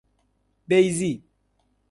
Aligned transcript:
بیضی 0.67 1.23